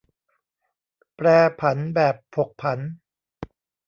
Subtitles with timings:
[1.15, 1.27] แปร
[1.59, 2.79] ผันแบบผกผัน